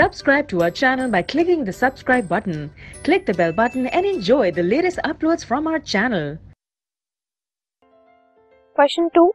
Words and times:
Subscribe 0.00 0.48
to 0.48 0.62
our 0.62 0.70
channel 0.70 1.10
by 1.10 1.20
clicking 1.20 1.62
the 1.62 1.72
subscribe 1.74 2.26
button. 2.26 2.70
Click 3.04 3.26
the 3.26 3.34
bell 3.34 3.52
button 3.52 3.86
and 3.88 4.06
enjoy 4.06 4.50
the 4.50 4.62
latest 4.62 4.98
uploads 5.04 5.44
from 5.44 5.66
our 5.66 5.78
channel. 5.78 6.38
Question 8.76 9.10
2. 9.14 9.30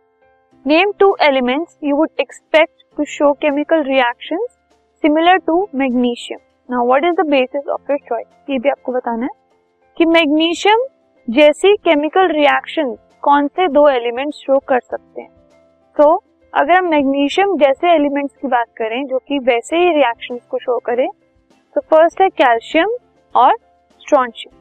Name 0.65 0.93
two 0.97 1.15
elements 1.19 1.77
you 1.81 1.95
would 1.95 2.09
expect 2.17 2.83
to 2.97 3.05
show 3.05 3.35
chemical 3.35 3.83
reactions 3.83 4.57
similar 5.03 5.37
to 5.45 5.67
magnesium. 5.71 6.41
Now 6.67 6.83
what 6.83 7.03
is 7.03 7.15
the 7.15 7.27
basis 7.29 7.69
of 7.75 7.81
your 7.87 7.99
choice? 8.09 8.31
ये 8.49 8.59
भी 8.59 8.69
आपको 8.69 8.91
बताना 8.93 9.25
है 9.25 9.35
कि 9.97 10.05
magnesium 10.17 10.85
जैसी 11.27 11.75
chemical 11.89 12.31
reaction 12.39 12.95
कौन 13.27 13.47
से 13.47 13.67
दो 13.77 13.87
एलिमेंट्स 13.89 14.39
शो 14.47 14.59
कर 14.71 14.79
सकते 14.79 15.21
हैं 15.21 15.29
तो 15.99 16.09
अगर 16.55 16.73
हम 16.73 16.85
मैग्नीशियम 16.87 17.55
जैसे 17.57 17.93
एलिमेंट्स 17.93 18.33
की 18.41 18.47
बात 18.47 18.67
करें, 18.77 19.05
जो 19.05 19.17
कि 19.17 19.39
वैसे 19.39 19.77
ही 19.77 19.89
रिएक्शंस 19.93 20.41
को 20.49 20.57
शो 20.57 20.77
करें 20.79 21.07
तो 21.75 21.81
फ़र्स्ट 21.81 22.21
है 22.21 22.27
कैल्शियम 22.31 22.95
और 23.35 23.55
स्ट्रॉन्शियम 24.01 24.53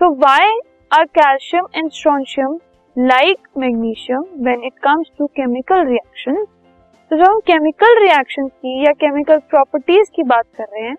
तो 0.00 0.10
why 0.16 0.58
are 0.90 1.04
calcium 1.18 1.66
and 1.76 1.90
strontium 1.90 2.58
like 2.96 3.48
magnesium 3.58 4.24
when 4.44 4.62
it 4.64 4.78
comes 4.82 5.10
to 5.18 5.26
chemical 5.26 5.84
reaction 5.86 6.44
तो 6.44 7.16
जब 7.16 7.24
हम 7.24 7.40
केमिकल 7.46 8.00
रिएक्शन 8.02 8.48
की 8.48 8.78
या 8.84 8.92
केमिकल 9.00 9.38
प्रॉपर्टीज़ 9.50 10.10
की 10.16 10.22
बात 10.24 10.44
कर 10.56 10.64
रहे 10.64 10.84
हैं 10.84 10.96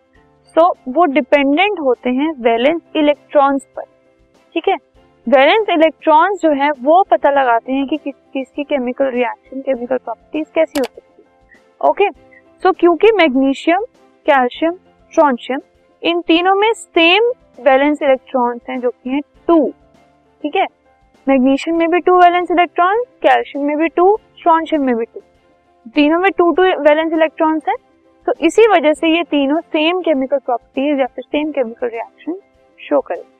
तो 0.55 0.67
वो 0.89 1.05
डिपेंडेंट 1.13 1.79
होते 1.79 2.09
हैं 2.09 2.31
वैलेंस 2.41 2.81
इलेक्ट्रॉन्स 2.95 3.65
पर. 3.75 3.83
ठीक 4.55 4.67
है? 4.67 4.75
वैलेंस 5.29 5.67
इलेक्ट्रॉन्स 5.69 6.39
जो 6.41 6.51
है, 6.53 6.69
वो 6.71 7.03
पता 7.09 7.29
लगाते 7.31 7.71
हैं 7.71 7.85
कि 7.87 7.97
किस, 7.97 8.13
किसकी 8.33 8.63
केमिकल 8.63 9.09
रिएक्शन 9.11 9.59
केमिकल 9.61 9.97
प्रॉपर्टीज़ 9.97 10.47
कैसी 10.55 10.79
हो 10.79 10.83
सकती 10.83 11.21
है। 11.21 11.89
ओके 11.89 12.09
सो 12.63 12.71
क्योंकि 12.71 13.11
मैग्नीशियम, 13.17 13.83
कैल्शियम 14.25 14.73
स्ट्रॉन्शियम 14.73 15.59
इन 16.03 16.21
तीनों 16.27 16.55
में 16.55 16.71
सेम 16.73 17.29
वैलेंस 17.61 18.01
इलेक्ट्रॉन्स 18.01 18.69
हैं 18.69 18.79
जो 18.79 18.89
कि 18.89 19.09
हैं 19.09 19.21
टू 19.47 19.59
ठीक 20.43 20.55
है? 20.55 20.65
मैग्नीशियम 21.27 21.77
में 21.77 21.89
भी 21.89 21.99
टू 21.99 22.19
वैलेंस 22.19 22.51
इलेक्ट्रॉन 22.51 23.03
कैल्शियम 23.23 23.65
में 23.65 23.77
भी 23.77 23.87
टू 23.89 24.15
स्ट्रॉन्शियम 24.37 24.85
में 24.85 24.95
भी 24.95 25.05
टू 25.05 25.21
तीनों 25.95 26.19
में 26.19 26.31
टू 26.37 26.51
टू 26.51 26.63
वैलेंस 26.63 27.13
इलेक्ट्रॉन्स 27.13 27.69
हैं। 27.69 27.75
तो 28.27 28.33
इसी 28.45 28.67
वजह 28.67 28.93
से 28.93 29.15
ये 29.17 29.23
तीनों 29.31 29.59
सेम 29.61 30.01
केमिकल 30.01 30.37
प्रॉपर्टीज़ 30.39 30.99
या 30.99 31.05
फिर 31.05 31.23
सेम 31.25 31.51
केमिकल 31.51 31.87
रिएक्शन 31.87 32.39
शो 32.79 32.99
करेंगे। 33.01 33.38